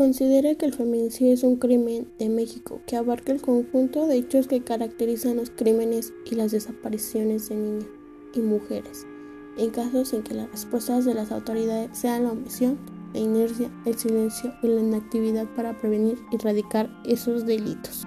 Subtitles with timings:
[0.00, 4.46] considera que el feminicidio es un crimen de México que abarca el conjunto de hechos
[4.46, 7.86] que caracterizan los crímenes y las desapariciones de niñas
[8.32, 9.06] y mujeres,
[9.58, 12.78] en casos en que las respuestas de las autoridades sean la omisión,
[13.12, 18.06] la inercia, el silencio y la inactividad para prevenir y erradicar esos delitos.